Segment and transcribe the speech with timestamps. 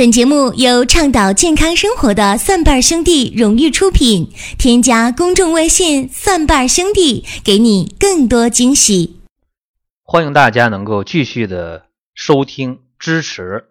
[0.00, 4.32] 本节目由倡导健康生活的蒜瓣兄弟荣誉出品。
[4.58, 9.20] 添加公众微信“蒜瓣兄弟”，给你更多惊喜。
[10.02, 11.84] 欢迎大家能够继续的
[12.14, 13.66] 收听、支持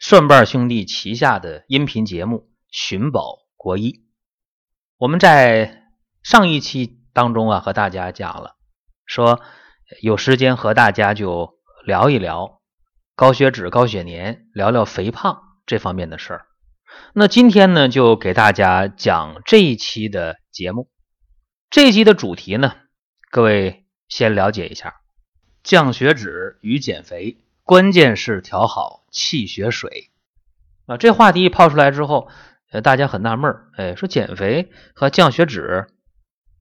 [0.00, 2.38] 蒜瓣兄弟旗下的音频节目
[2.72, 3.92] 《寻宝国医》。
[4.98, 5.84] 我们在
[6.24, 8.56] 上一期当中啊，和大家讲了，
[9.06, 9.40] 说
[10.02, 11.54] 有时间和大家就
[11.86, 12.60] 聊一聊
[13.14, 15.42] 高血脂、高血粘，聊聊肥胖。
[15.66, 16.46] 这方面的事儿，
[17.14, 20.90] 那今天呢，就给大家讲这一期的节目。
[21.70, 22.74] 这一期的主题呢，
[23.30, 25.00] 各位先了解一下：
[25.62, 30.10] 降血脂与减肥，关键是调好气血水
[30.86, 30.98] 啊。
[30.98, 32.28] 这话题一抛出来之后，
[32.70, 35.86] 呃，大家很纳闷儿，哎，说减肥和降血脂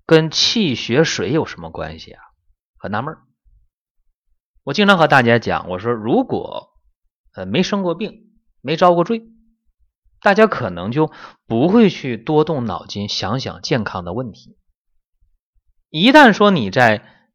[0.05, 2.23] 跟气血水有什么关系啊？
[2.77, 3.21] 很纳闷儿。
[4.63, 6.69] 我经常和大家讲，我说如果
[7.33, 8.29] 呃没生过病。
[8.65, 9.23] 没遭过罪，
[10.21, 11.11] 大家可能就
[11.45, 14.57] 不会去多动脑筋想想健康的问题。
[15.89, 17.27] 一旦说你在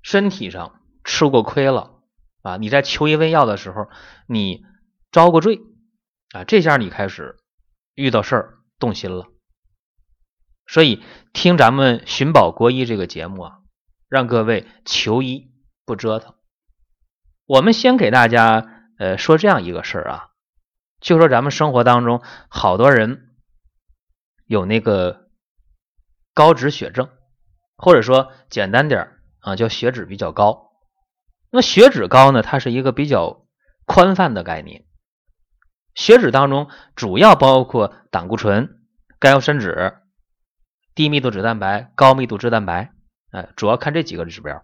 [0.00, 2.00] 身体上吃过亏了
[2.40, 3.90] 啊，你在求医问药的时候
[4.26, 4.64] 你
[5.12, 5.60] 遭过罪
[6.32, 7.36] 啊，这下你开始
[7.94, 9.26] 遇到事儿动心了。
[10.66, 11.02] 所以
[11.34, 13.58] 听咱们寻宝国医这个节目啊，
[14.08, 15.52] 让各位求医
[15.84, 16.34] 不折腾。
[17.44, 18.72] 我们先给大家。
[18.98, 20.28] 呃，说这样一个事儿啊，
[21.00, 23.36] 就说咱们生活当中好多人
[24.46, 25.28] 有那个
[26.32, 27.10] 高脂血症，
[27.76, 30.72] 或者说简单点啊，叫血脂比较高。
[31.50, 33.46] 那么血脂高呢，它是一个比较
[33.84, 34.84] 宽泛的概念。
[35.94, 38.82] 血脂当中主要包括胆固醇、
[39.18, 39.94] 甘油三酯、
[40.94, 42.92] 低密度脂蛋白、高密度脂蛋白，
[43.30, 44.62] 哎，主要看这几个指标。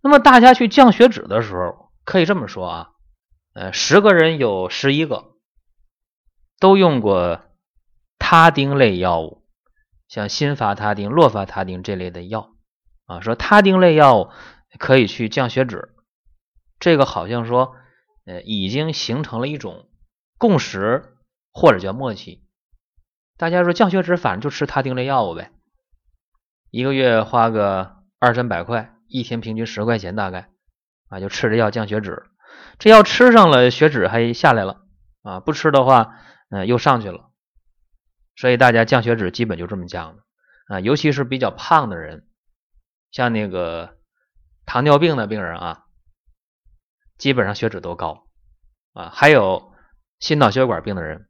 [0.00, 2.90] 那么大家去降血脂的时候，可以这么说啊。
[3.54, 5.32] 呃，十个人有十一个
[6.58, 7.40] 都用过
[8.18, 9.44] 他汀类药物，
[10.08, 12.52] 像辛伐他汀、洛伐他汀这类的药
[13.06, 13.20] 啊。
[13.20, 14.30] 说他汀类药物
[14.78, 15.94] 可以去降血脂，
[16.80, 17.76] 这个好像说
[18.24, 19.88] 呃已经形成了一种
[20.36, 21.14] 共识
[21.52, 22.42] 或者叫默契。
[23.36, 25.52] 大家说降血脂，反正就吃他汀类药物呗，
[26.70, 30.50] 一个月花个二三百块，一天平均十块钱大概
[31.08, 32.24] 啊，就吃着药降血脂。
[32.78, 34.82] 这药吃上了，血脂还下来了
[35.22, 35.40] 啊！
[35.40, 36.18] 不吃的话，
[36.50, 37.30] 嗯，又上去了。
[38.36, 40.22] 所以大家降血脂基本就这么降的
[40.74, 42.26] 啊，尤其是比较胖的人，
[43.12, 43.96] 像那个
[44.66, 45.84] 糖尿病的病人啊，
[47.16, 48.26] 基本上血脂都高
[48.92, 49.10] 啊。
[49.14, 49.72] 还有
[50.18, 51.28] 心脑血管病的人、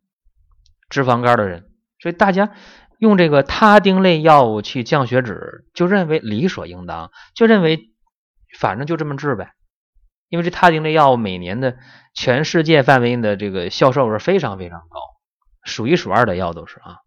[0.89, 1.71] 脂肪肝的人，
[2.01, 2.55] 所以大家
[2.99, 7.93] 用这个他汀类药物去降血脂，就认为理所应当，就认为
[8.59, 9.53] 反正就这么治呗。
[10.35, 11.77] 因为这他汀类药物每年的
[12.13, 14.99] 全世界范围的这个销售额非常非常高，
[15.63, 16.99] 数一数二的药都是啊。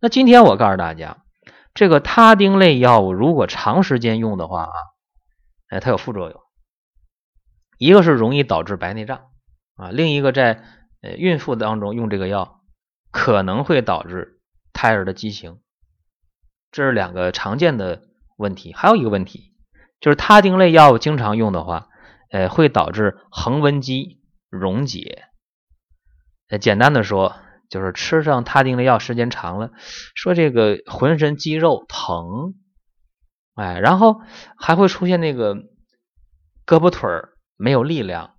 [0.00, 1.18] 那今天我告诉大家，
[1.72, 4.72] 这个他汀类药物如果长时间用的话啊，
[5.68, 6.40] 哎，它有副作用，
[7.78, 9.28] 一个是容易导致白内障
[9.76, 10.64] 啊，另一个在
[11.00, 12.60] 呃孕妇当中用这个药
[13.12, 14.40] 可能会导致
[14.72, 15.60] 胎儿的畸形，
[16.72, 18.02] 这是两个常见的
[18.36, 18.74] 问题。
[18.74, 19.53] 还有一个问题。
[20.04, 21.88] 就是他汀类药物经常用的话，
[22.30, 24.20] 呃，会导致横纹肌
[24.50, 25.24] 溶解。
[26.50, 27.36] 呃，简单的说，
[27.70, 29.70] 就是吃上他汀类药时间长了，
[30.14, 32.52] 说这个浑身肌肉疼，
[33.54, 34.20] 哎，然后
[34.58, 35.54] 还会出现那个
[36.66, 38.34] 胳膊腿儿没有力量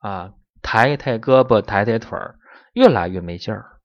[0.00, 2.38] 啊，抬一抬胳膊抬抬腿儿
[2.74, 3.80] 越来越没劲儿，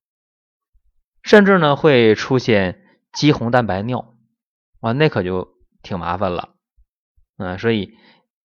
[1.21, 4.13] 甚至呢会出现肌红蛋白尿
[4.81, 6.52] 啊，那可就挺麻烦了。
[7.37, 7.97] 嗯，所以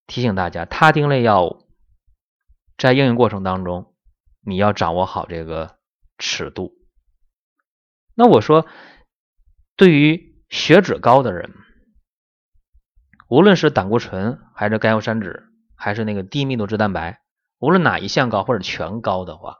[0.07, 1.67] 提醒大家，他汀类药物
[2.77, 3.95] 在应用过程当中，
[4.41, 5.79] 你要掌握好这个
[6.17, 6.73] 尺度。
[8.15, 8.67] 那我说，
[9.77, 11.55] 对于血脂高的人，
[13.29, 15.45] 无论是胆固醇还是甘油三酯，
[15.77, 17.21] 还是那个低密度脂蛋白，
[17.59, 19.59] 无论哪一项高或者全高的话，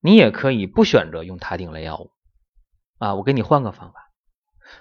[0.00, 2.10] 你也可以不选择用他汀类药物
[2.98, 3.14] 啊。
[3.14, 4.10] 我给你换个方法，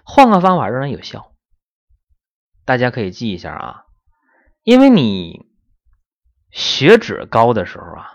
[0.05, 1.32] 换个方法仍然有效。
[2.65, 3.85] 大家可以记一下啊，
[4.63, 5.45] 因为你
[6.51, 8.07] 血脂高的时候啊，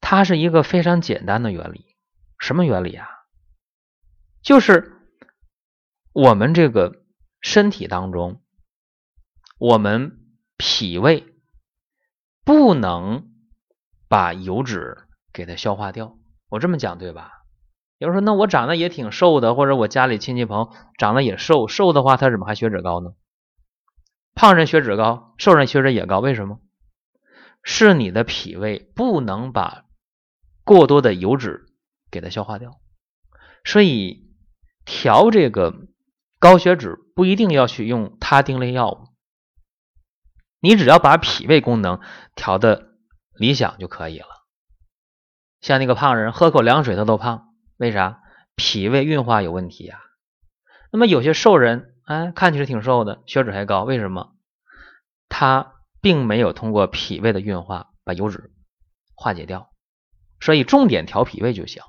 [0.00, 1.84] 它是一个非常简单的原理。
[2.38, 3.08] 什么原理啊？
[4.42, 4.96] 就是
[6.12, 7.04] 我们这个
[7.40, 8.42] 身体当中，
[9.58, 10.18] 我们
[10.56, 11.24] 脾胃
[12.44, 13.28] 不能
[14.08, 16.16] 把油脂给它消化掉。
[16.48, 17.30] 我这么讲对吧？
[17.98, 23.12] 有人说，那我长得也挺瘦的，或者我家里亲戚朋友长得也瘦，瘦的话他怎么还血脂高呢？
[24.34, 26.60] 胖人血脂高，瘦人血脂也高，为什么？
[27.62, 29.84] 是你的脾胃不能把
[30.64, 31.66] 过多的油脂
[32.10, 32.80] 给它消化掉，
[33.64, 34.34] 所以
[34.84, 35.74] 调这个
[36.40, 39.08] 高血脂不一定要去用他汀类药物，
[40.60, 42.00] 你只要把脾胃功能
[42.34, 42.88] 调的
[43.36, 44.26] 理想就可以了。
[45.60, 48.20] 像那个胖人喝口凉水他都胖，为啥？
[48.56, 50.00] 脾胃运化有问题呀。
[50.90, 54.34] 那么有些瘦人，哎，看起来挺瘦的，血脂还高，为什么？
[55.28, 58.52] 他并没有通过脾胃的运化把油脂
[59.14, 59.70] 化解掉，
[60.40, 61.82] 所以重点调脾胃就行。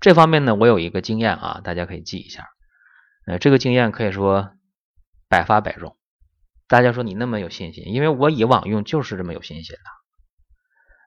[0.00, 2.48] 这方面呢，我有一个经验啊，大家可以记一下。
[3.26, 4.52] 呃，这个经验可以说
[5.28, 5.96] 百发百中。
[6.66, 9.74] 大家说你那么有信心，因为我以往用就是这么有信心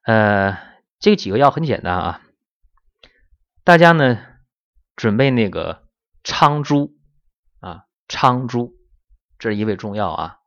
[0.06, 0.14] 的。
[0.14, 0.74] 呃。
[1.00, 2.22] 这几个药很简单啊，
[3.66, 4.20] 大家呢
[4.96, 5.84] 准备那个
[6.24, 6.93] 苍术
[8.08, 8.74] 啊，苍术，
[9.40, 10.38] 这是一味中药啊，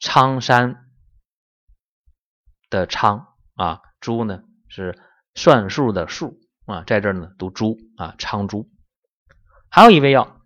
[0.00, 0.86] 苍山
[2.70, 4.98] 的苍啊，术呢是
[5.34, 8.70] 算术的术啊，在这儿呢读朱啊，苍术。
[9.68, 10.40] 还有一味药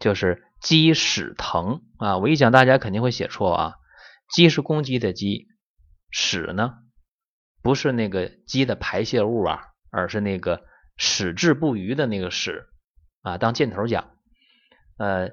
[0.00, 3.74] 就是鸡屎藤啊，我一讲大家肯定会写错啊，
[4.32, 5.48] 鸡是公鸡的鸡，
[6.10, 6.78] 屎呢？
[7.62, 10.64] 不是那个鸡的排泄物啊，而是那个
[10.96, 12.68] 矢志不渝的那个矢
[13.22, 14.10] 啊，当箭头讲。
[14.96, 15.30] 呃，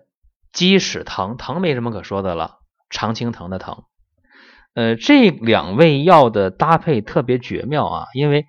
[0.56, 3.84] 鸡屎藤藤没什么可说的了，常青藤的藤。
[4.74, 8.48] 呃，这两味药的搭配特别绝妙啊，因为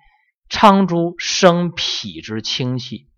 [0.49, 3.09] 苍术生脾之清气，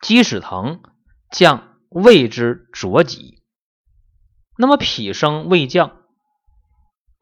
[0.00, 0.82] 鸡屎藤
[1.30, 3.42] 降胃之浊疾。
[4.58, 6.02] 那么脾升胃降。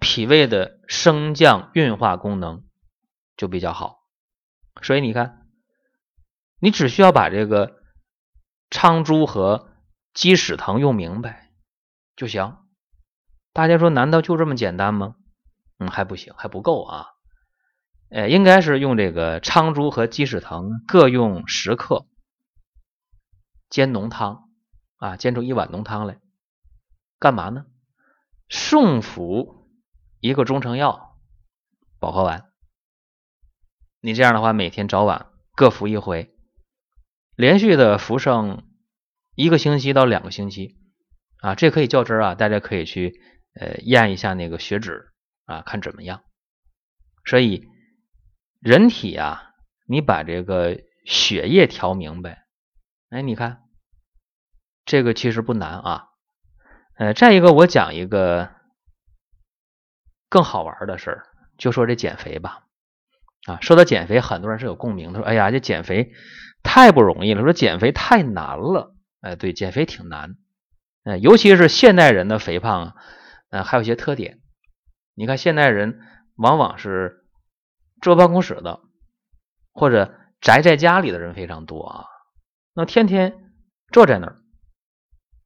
[0.00, 2.64] 脾胃的升降运化功能
[3.38, 4.00] 就比较好，
[4.82, 5.46] 所以你看，
[6.60, 7.76] 你只需要把这个
[8.70, 9.73] 苍术和
[10.14, 11.50] 鸡屎藤用明白
[12.16, 12.56] 就行。
[13.52, 15.16] 大家说，难道就这么简单吗？
[15.78, 17.08] 嗯，还不行，还不够啊。
[18.08, 22.06] 呃，应该是用这个苍术和鸡屎藤各用十克，
[23.68, 24.48] 煎浓汤
[24.96, 26.18] 啊，煎出一碗浓汤来，
[27.18, 27.66] 干嘛呢？
[28.48, 29.60] 送服。
[30.20, 31.18] 一个中成药
[31.98, 32.50] 保和丸，
[34.00, 36.34] 你这样的话，每天早晚各服一回，
[37.36, 38.64] 连续的服上
[39.34, 40.76] 一个星期到两个星期
[41.40, 43.20] 啊，这可以较真啊，大家可以去
[43.60, 45.12] 呃验一下那个血脂
[45.44, 46.22] 啊，看怎么样。
[47.24, 47.66] 所以
[48.60, 49.50] 人体啊，
[49.86, 52.44] 你把这个血液调明白，
[53.10, 53.62] 哎，你看
[54.84, 56.08] 这个其实不难啊。
[56.96, 58.50] 呃，再一个，我讲一个。
[60.30, 61.26] 更好玩的事儿，
[61.58, 62.64] 就说这减肥吧，
[63.46, 66.10] 啊，说到减肥，很多人是有共鸣的，说，哎呀，这减肥
[66.64, 68.93] 太不容易了，说减肥太难了，
[69.24, 70.36] 哎，对，减肥挺难，
[71.04, 72.94] 哎，尤其是现代人的肥胖啊，
[73.48, 74.42] 嗯，还有一些特点，
[75.14, 75.98] 你看现代人
[76.34, 77.24] 往往是
[78.02, 78.82] 坐办公室的，
[79.72, 82.04] 或者宅在家里的人非常多啊，
[82.74, 83.54] 那天天
[83.90, 84.42] 坐在那儿，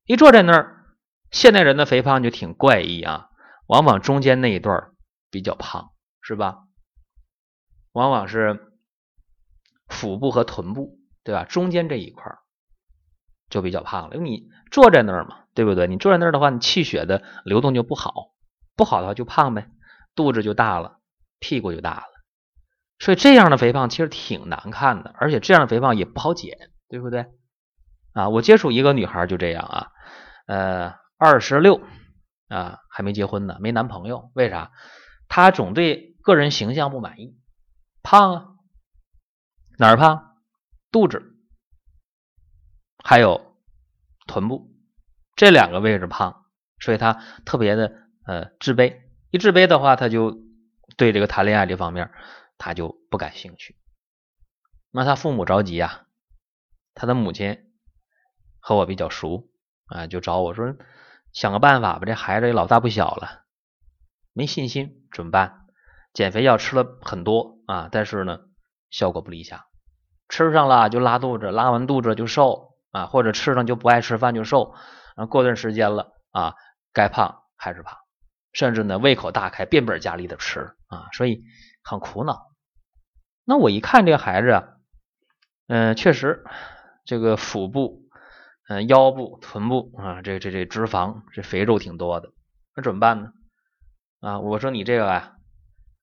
[0.06, 0.84] 一坐在那儿，
[1.30, 3.30] 现代人的肥胖就挺怪异啊。
[3.68, 4.92] 往往中间那一段
[5.30, 6.64] 比较胖，是吧？
[7.92, 8.72] 往往是
[9.86, 11.44] 腹部和臀部，对吧？
[11.44, 12.24] 中间这一块
[13.48, 15.86] 就比较胖了，因为你坐在那儿嘛，对不对？
[15.86, 18.32] 你坐在那儿的话，你气血的流动就不好，
[18.76, 19.70] 不好的话就胖呗，
[20.14, 20.98] 肚子就大了，
[21.38, 22.04] 屁股就大了。
[22.98, 27.26] 所以这样的肥胖其实挺难看的，而且这样的肥胖也不好减，对不对？
[28.12, 29.88] 啊，我接触一个女孩就这样啊，
[30.46, 31.80] 呃，二十六。
[32.48, 34.72] 啊，还没结婚呢，没男朋友，为啥？
[35.28, 37.36] 她总对个人形象不满意，
[38.02, 38.46] 胖啊，
[39.76, 40.38] 哪儿胖？
[40.90, 41.22] 肚子，
[43.04, 43.47] 还有
[44.28, 44.70] 臀部
[45.34, 46.44] 这两个位置胖，
[46.78, 47.92] 所以他特别的
[48.24, 49.00] 呃自卑。
[49.30, 50.38] 一自卑的话，他就
[50.96, 52.12] 对这个谈恋爱这方面
[52.56, 53.76] 他就不感兴趣。
[54.92, 56.06] 那他父母着急啊，
[56.94, 57.58] 他的母亲
[58.60, 59.48] 和我比较熟
[59.86, 60.76] 啊，就找我说。
[61.32, 63.42] 想个办法吧，这孩子也老大不小了，
[64.32, 65.66] 没信心怎么办？
[66.14, 68.40] 减肥药吃了很多啊，但是呢
[68.90, 69.60] 效果不理想，
[70.30, 72.67] 吃上了就拉肚子，拉完肚子就瘦
[72.98, 74.74] 啊，或者吃上就不爱吃饭就瘦，
[75.14, 76.54] 啊过段时间了啊
[76.92, 77.96] 该胖还是胖，
[78.52, 81.44] 甚至呢胃口大开，变本加厉的吃啊，所以
[81.82, 82.46] 很苦恼。
[83.44, 84.64] 那我一看这个孩子啊，
[85.68, 86.44] 嗯，确实
[87.04, 88.04] 这个腹部。
[88.70, 92.32] 嗯，腰部、臀部啊，这这这脂肪，这肥肉挺多的，
[92.76, 93.32] 那怎么办呢？
[94.20, 95.32] 啊，我说你这个啊，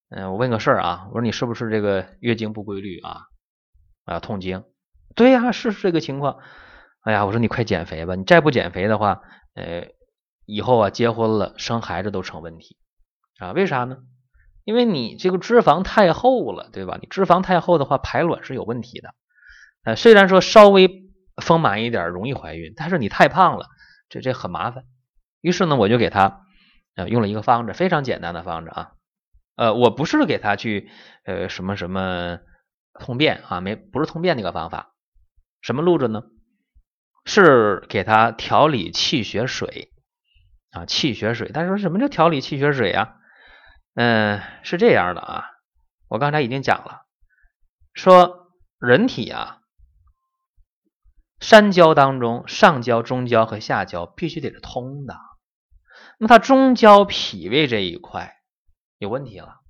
[0.10, 3.28] 嗯，我问个事儿啊，我说你是不是这个月经不规律啊？
[4.06, 4.64] 啊，痛经？
[5.14, 6.40] 对呀，是这个情况。
[7.06, 9.22] 哎呀，我说你快减肥吧，你再不减肥的话，
[9.54, 9.90] 呃，
[10.46, 12.78] 以后啊结婚了生孩子都成问题
[13.38, 13.52] 啊？
[13.52, 13.98] 为啥呢？
[14.64, 16.98] 因为你这个脂肪太厚了，对吧？
[17.00, 19.14] 你脂肪太厚的话，排卵是有问题的。
[19.84, 21.04] 呃，虽然说稍微
[21.38, 23.68] 丰满一点容易怀孕，但是你太胖了，
[24.10, 24.86] 这这很麻烦。
[25.42, 26.42] 于是呢，我就给他
[26.96, 28.92] 呃用了一个方子，非常简单的方子啊。
[29.56, 30.90] 呃，我不是给他去
[31.24, 32.40] 呃什么什么
[33.00, 34.96] 通便啊，没不是通便那个方法。
[35.62, 36.24] 什么路子呢？
[37.26, 39.92] 是给他调理气血水
[40.72, 41.52] 啊，气血水。
[41.52, 43.16] 他说什么叫调理气血水啊？
[43.96, 45.46] 嗯，是这样的啊，
[46.08, 47.06] 我刚才已经讲了，
[47.94, 49.62] 说人体啊，
[51.40, 55.18] 三焦当中，上焦、中焦和下焦必须得是通的。
[56.18, 58.36] 那他中焦脾胃这一块
[58.98, 59.62] 有问题了，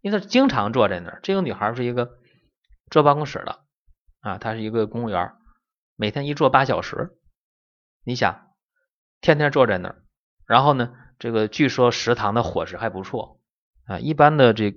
[0.00, 1.20] 因为他经常坐在那儿。
[1.22, 2.18] 这个女孩是一个
[2.90, 3.60] 坐办公室的
[4.20, 5.32] 啊，她是一个公务员，
[5.96, 7.12] 每天一坐八小时，
[8.04, 8.52] 你想
[9.20, 10.02] 天天坐在那儿，
[10.46, 10.92] 然后呢？
[11.16, 13.40] 这个据说食堂的伙食还不错
[13.86, 14.74] 啊，一般的这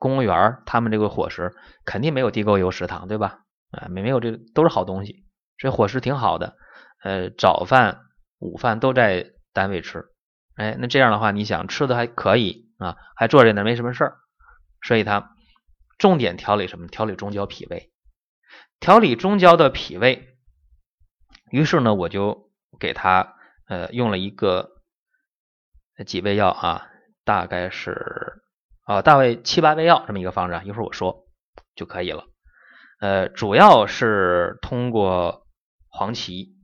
[0.00, 1.54] 公务员他们这个伙食
[1.84, 3.42] 肯定没有地沟油食堂，对吧？
[3.70, 5.24] 啊，没没有这都是好东西，
[5.56, 6.56] 这伙食挺好的。
[7.04, 8.00] 呃，早饭、
[8.40, 10.06] 午饭都在单位吃，
[10.56, 14.16] 哎，那这样的话，你想吃的还可以啊，还坐在那没什么事儿，
[14.82, 15.36] 所以他
[15.98, 16.88] 重点调理什么？
[16.88, 17.92] 调理中焦脾胃，
[18.80, 20.29] 调理中焦的脾胃。
[21.50, 24.76] 于是呢，我就给他呃用了一个。
[26.06, 26.88] 几味药啊，
[27.24, 28.40] 大概是
[28.86, 31.26] 啊，大概七八味药这么一个方子，一会儿我说
[31.74, 32.24] 就可以了。
[33.00, 35.46] 呃，主要是通过
[35.90, 36.56] 黄芪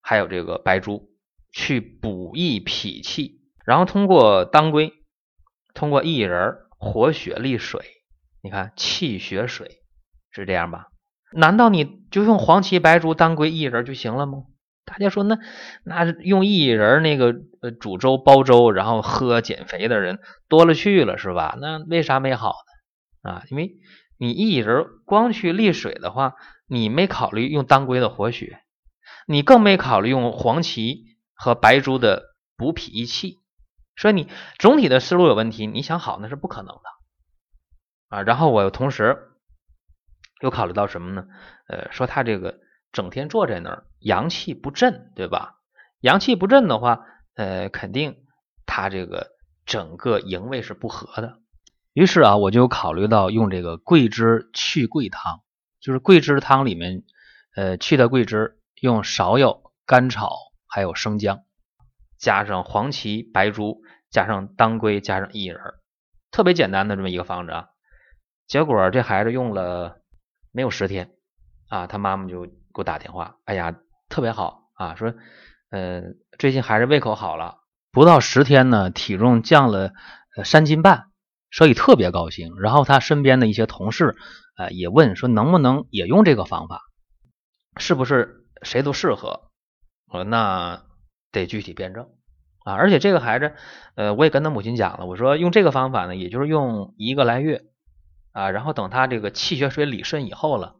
[0.00, 1.10] 还有这个白术
[1.50, 4.92] 去补益脾气，然后通过当归、
[5.74, 7.84] 通过薏仁活血利水。
[8.42, 9.82] 你看气血水
[10.30, 10.91] 是这样吧？
[11.34, 14.44] 难道你就用黄芪、白术、当归、薏仁就行了吗？
[14.84, 15.38] 大家说那
[15.84, 21.56] 那用薏仁那个呃煮粥煲粥然后喝减肥的人多了去了是吧？
[21.60, 22.52] 那为啥没好
[23.22, 23.30] 呢？
[23.30, 23.76] 啊，因为
[24.18, 26.34] 你薏仁光去利水的话，
[26.66, 28.58] 你没考虑用当归的活血，
[29.26, 33.38] 你更没考虑用黄芪和白术的补脾益气，
[33.96, 35.66] 所以你总体的思路有问题。
[35.68, 38.22] 你想好那是不可能的啊。
[38.22, 39.31] 然后我同时
[40.42, 41.24] 又考虑到什么呢？
[41.68, 42.58] 呃，说他这个。
[42.92, 45.54] 整天坐在那儿，阳气不振，对吧？
[46.00, 48.18] 阳气不振的话，呃，肯定
[48.66, 49.28] 他这个
[49.64, 51.38] 整个营卫是不和的。
[51.94, 55.40] 于是啊，我就考虑到用这个桂枝去桂汤，
[55.80, 57.02] 就是桂枝汤里面，
[57.56, 60.36] 呃，去的桂枝，用芍药、甘草
[60.68, 61.44] 还有生姜，
[62.18, 63.80] 加上黄芪、白术，
[64.10, 65.58] 加上当归，加上薏仁，
[66.30, 67.68] 特别简单的这么一个方子啊。
[68.46, 70.01] 结果这孩子用了
[70.52, 71.10] 没有十天
[71.68, 72.46] 啊，他妈妈就。
[72.74, 73.76] 给我打电话，哎呀，
[74.08, 74.94] 特别好啊！
[74.94, 75.12] 说，
[75.68, 76.04] 呃，
[76.38, 77.58] 最近孩子胃口好了，
[77.90, 79.92] 不到十天呢，体重降了
[80.42, 81.10] 三斤半，
[81.50, 82.58] 所以特别高兴。
[82.58, 84.16] 然后他身边的一些同事，
[84.56, 86.80] 呃，也问说能不能也用这个方法，
[87.76, 89.50] 是不是谁都适合？
[90.06, 90.84] 我说那
[91.30, 92.08] 得具体辩证
[92.64, 92.72] 啊！
[92.72, 93.54] 而且这个孩子，
[93.96, 97.66] 呃，我也跟他母亲讲了，我说用这个方法呢，也就是用一个来月
[98.32, 100.76] 啊，然后等他这个气血水理顺以后了。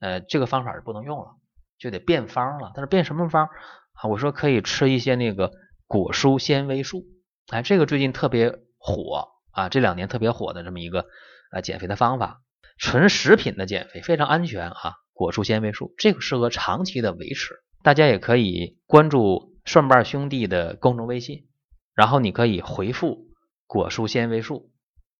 [0.00, 1.36] 呃，这个方法是不能用了，
[1.78, 2.72] 就得变方了。
[2.74, 3.46] 但是变什么方
[3.92, 4.08] 啊？
[4.08, 5.52] 我说可以吃一些那个
[5.86, 7.04] 果蔬纤维素，
[7.48, 11.06] 哎，这个最近特别火啊，这两年特别火的这么一个
[11.50, 12.42] 啊减肥的方法，
[12.76, 14.94] 纯食品的减肥非常安全啊。
[15.14, 21.46] 果蔬纤维素这个适合长期的维持，大家也可以关注顺瓣兄弟的公众微信，
[21.94, 23.28] 然后你可以回复
[23.66, 24.72] 果蔬纤维素，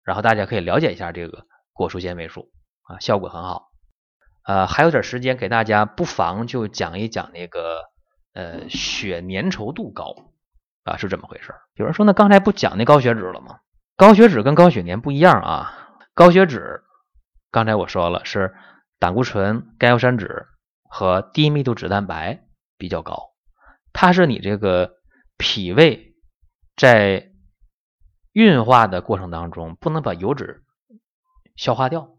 [0.03, 2.49] 然后大家可以了解一下这个果蔬纤维素
[2.83, 3.69] 啊，效果很好。
[4.45, 7.81] 呃，还有点时间给大家，不妨就讲一讲那个
[8.33, 10.15] 呃血粘稠度高
[10.83, 11.53] 啊是怎么回事？
[11.75, 13.59] 有人说那刚才不讲那高血脂了吗？
[13.97, 15.97] 高血脂跟高血粘不一样啊。
[16.13, 16.83] 高血脂
[17.51, 18.55] 刚才我说了是
[18.99, 20.27] 胆固醇、甘油三酯
[20.89, 22.45] 和低密度脂蛋白
[22.77, 23.31] 比较高，
[23.91, 24.93] 它是你这个
[25.37, 26.13] 脾胃
[26.77, 27.31] 在
[28.31, 30.63] 运化的过程当中不能把油脂
[31.55, 32.09] 消化掉。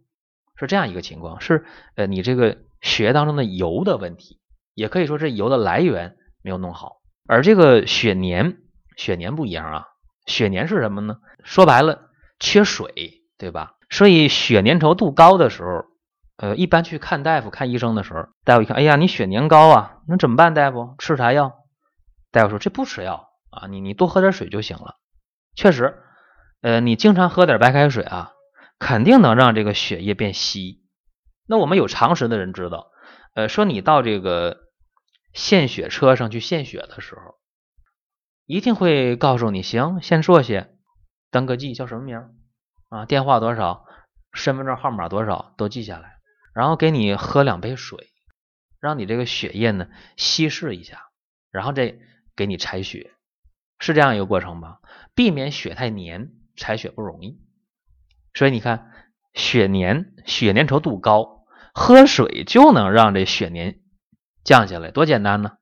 [0.59, 1.66] 是这样一个情况，是
[1.97, 4.40] 呃你这个血液当中的油的问题，
[4.73, 7.02] 也可以说是油的来源没有弄好。
[7.28, 8.57] 而这个血粘，
[8.97, 9.88] 血粘不一样啊，
[10.25, 11.19] 血粘是什么呢？
[11.45, 12.09] 说白了，
[12.40, 13.75] 缺水，对吧？
[13.90, 15.85] 所以血粘稠度高的时候，
[16.38, 20.55] 呃，一般去看大夫、看医生的时候，大夫一看，哎呀，你血粘高啊，那怎么办？
[20.55, 21.52] 大夫吃啥药？
[22.33, 24.95] 大夫说这不吃药啊，你你多喝点水就行了。
[25.55, 25.99] 确实，
[26.62, 28.33] 呃，你经常喝点白开水啊。
[28.78, 30.83] 肯定能让这个血液变稀。
[31.47, 32.90] 那我们有常识的人知道，
[33.35, 34.68] 呃，说你到这个
[35.33, 37.37] 献血车上去献血的时候，
[38.47, 40.68] 一定会告诉你，行，先坐下，
[41.30, 42.21] 登个记，叫什么名？
[42.88, 43.85] 啊，电话多少，
[44.33, 46.18] 身份证号码多少都记下来，
[46.54, 48.11] 然后给你喝两杯水，
[48.80, 51.02] 让你这个血液呢稀释一下，
[51.50, 51.97] 然后再
[52.35, 53.12] 给你采血，
[53.78, 54.80] 是这样一个过程吧？
[55.14, 57.40] 避免血太黏，采血不容易。
[58.37, 58.93] 所以你看，
[59.33, 63.76] 血粘，血粘稠度高，喝水就能让这血粘
[64.45, 65.52] 降下来，多简单呢！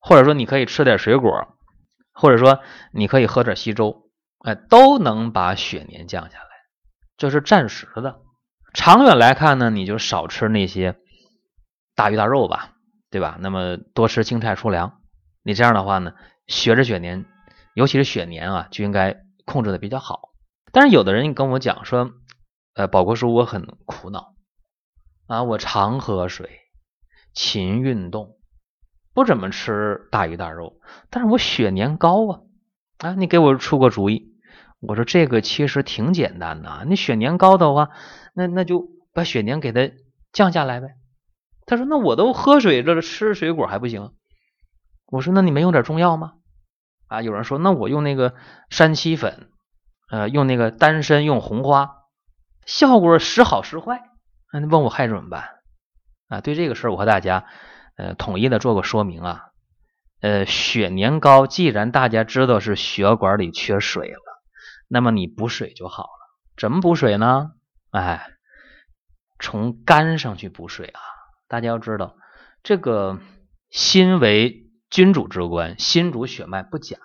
[0.00, 1.58] 或者说你可以吃点水果，
[2.14, 2.60] 或者说
[2.92, 4.10] 你可以喝点稀粥，
[4.42, 6.46] 哎，都能把血粘降下来。
[7.18, 8.22] 这是暂时的，
[8.72, 10.96] 长远来看呢，你就少吃那些
[11.94, 12.72] 大鱼大肉吧，
[13.10, 13.36] 对吧？
[13.38, 14.98] 那么多吃青菜粗粮，
[15.42, 16.14] 你这样的话呢，
[16.46, 17.26] 血脂血粘，
[17.74, 20.31] 尤其是血粘啊，就应该控制的比较好。
[20.72, 22.12] 但是有的人跟我讲说，
[22.74, 24.34] 呃，宝国叔，我很苦恼
[25.26, 26.48] 啊，我常喝水，
[27.34, 28.38] 勤运动。
[29.14, 32.40] 不怎么吃大鱼大肉，但是我血粘高啊
[32.96, 33.12] 啊！
[33.12, 34.32] 你给我出个主意。
[34.80, 37.90] 我说这个其实挺简单的，你血粘高的话，
[38.32, 39.92] 那那就把血粘给它
[40.32, 40.94] 降下来呗。
[41.66, 44.14] 他说那我都喝水这吃水果还不行。
[45.08, 46.32] 我说那你没用点中药吗？
[47.06, 48.34] 啊，有人说那我用那个
[48.70, 49.50] 山七粉，
[50.12, 51.90] 呃，用那个丹参，用红花，
[52.66, 54.02] 效果时好时坏。
[54.52, 55.48] 那你问我还怎么办？
[56.28, 57.46] 啊，对这个事儿我和大家。
[57.96, 59.44] 呃，统一的做个说明啊，
[60.20, 64.42] 呃，血粘高，既然大家知道是血管里缺水了，
[64.86, 66.36] 那么你补水就好了。
[66.58, 67.52] 怎么补水呢？
[67.90, 68.26] 哎，
[69.38, 71.00] 从肝上去补水啊！
[71.48, 72.16] 大家要知道，
[72.62, 73.18] 这个
[73.70, 76.98] 心为君主之官，心主血脉不假，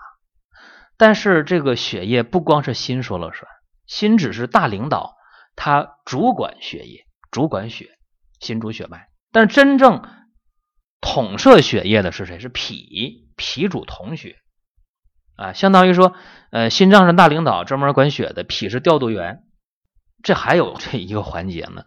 [0.97, 3.49] 但是这个血液不光是心说了算，
[3.85, 5.15] 心只是大领导，
[5.55, 7.97] 他主管血液，主管血，
[8.39, 10.03] 心主血脉，但真正。
[10.99, 12.39] 统摄血液的是谁？
[12.39, 14.37] 是脾，脾主统血
[15.35, 16.15] 啊，相当于说，
[16.51, 19.43] 呃，心脏是大领导，专门管血的，脾是调度员。
[20.23, 21.85] 这还有这一个环节呢，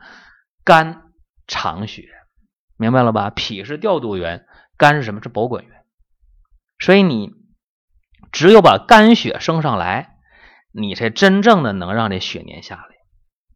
[0.64, 1.10] 肝
[1.48, 2.08] 藏血，
[2.76, 3.30] 明白了吧？
[3.30, 4.46] 脾是调度员，
[4.78, 5.20] 肝是什么？
[5.20, 5.82] 是保管员。
[6.78, 7.32] 所以你
[8.32, 10.16] 只有把肝血升上来，
[10.72, 12.96] 你才真正的能让这血粘下来。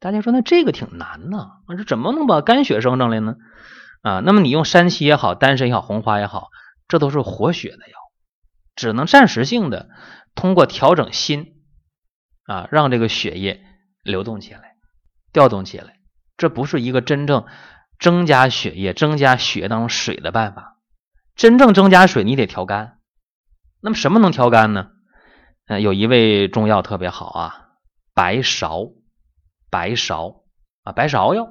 [0.01, 3.37] 大家说，那这个挺难呢，那这怎么能把肝血升上来呢？
[4.03, 6.49] 啊，那么你用山七也好，丹参也好，红花也好，
[6.89, 7.95] 这都是活血的药，
[8.77, 9.89] 只能暂时性的
[10.35, 11.55] 通过调整心
[12.47, 13.65] 啊，让这个血液
[14.03, 14.75] 流动起来，
[15.33, 16.01] 调动起来，
[16.37, 17.47] 这不是一个真正
[17.99, 20.77] 增加血液、增加血液当中水的办法。
[21.35, 22.94] 真正增加水，你得调肝。
[23.85, 24.93] 那么什么能调肝呢？
[25.67, 27.67] 嗯，有一味中药特别好啊，
[28.15, 28.95] 白芍，
[29.71, 30.41] 白芍
[30.85, 31.51] 啊，白芍药。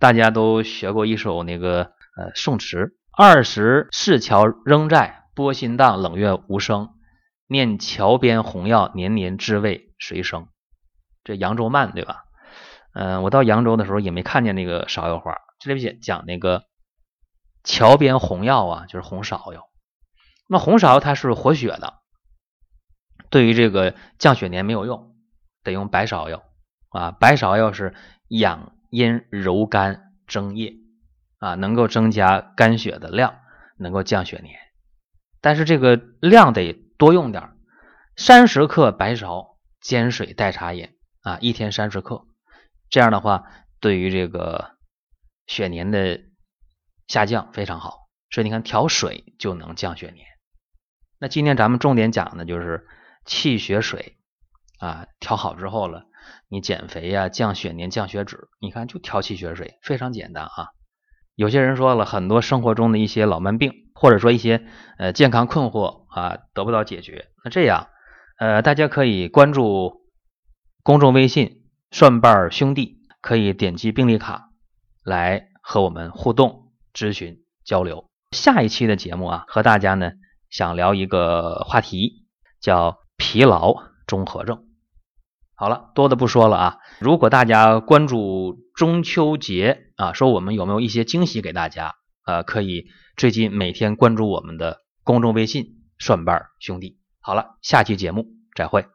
[0.00, 6.88] 大家都学过一首那个呃宋词：二十市桥仍在，波心荡，冷月无声。
[7.46, 10.48] 念桥边红药，年年知味谁生？
[11.22, 12.24] 这扬州慢对吧？
[12.94, 15.36] 嗯，我到扬州的时候也没看见那个芍药花。
[15.60, 16.64] 这里边讲那个
[17.62, 19.69] 桥边红药啊，就是红芍药。
[20.50, 21.94] 那红芍它是活血的，
[23.30, 25.14] 对于这个降血粘没有用，
[25.62, 26.42] 得用白芍药
[26.90, 27.12] 啊。
[27.12, 27.94] 白芍药是
[28.28, 28.76] 养。
[28.92, 30.74] 阴柔肝增液
[31.38, 33.38] 啊，能够增加肝血的量，
[33.76, 34.48] 能够降血粘。
[35.40, 37.52] 但是这个量得多用点
[38.16, 40.88] 三十克白芍煎水代茶饮
[41.22, 42.26] 啊，一天三十克。
[42.88, 43.44] 这样的话，
[43.78, 44.72] 对于这个
[45.46, 46.22] 血粘的
[47.06, 48.08] 下降非常好。
[48.28, 50.16] 所以你看，调水就能降血粘。
[51.20, 52.86] 那今天咱们重点讲的就是
[53.26, 54.16] 气血水
[54.78, 56.06] 啊，调好之后了。
[56.48, 60.68] 你减肥呀，降血粘、降血脂，你看就调气血水，非常简单啊。
[61.34, 64.66] 有些人说了很多生活中的一些老慢病，或者说一些
[64.98, 67.88] 呃健康困惑啊得不到解决，那这样
[68.38, 70.06] 呃大家可以关注
[70.82, 74.48] 公众微信“蒜瓣兄弟”，可以点击病历卡
[75.04, 78.06] 来和我们互动、咨询、交流。
[78.32, 80.12] 下一期的节目啊，和大家呢
[80.50, 82.26] 想聊一个话题，
[82.60, 84.64] 叫疲劳综合症。
[85.54, 86.76] 好了，多的不说了啊！
[87.00, 91.94] 如果大家关注中秋节啊，说我们有没有一些惊喜给大家？
[92.26, 92.86] 呃，可以
[93.16, 95.66] 最近每天关注我们的公众微信
[96.00, 96.98] “蒜瓣兄弟”。
[97.20, 98.86] 好了，下期节目再会。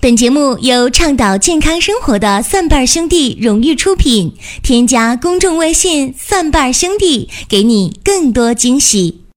[0.00, 9.27] 本节目由倡导健康生活的蒜瓣兄弟荣誉出品，添加公众微信“蒜瓣兄弟”，给你更多惊喜。